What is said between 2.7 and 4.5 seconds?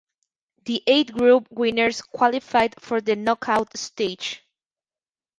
for the knockout stage.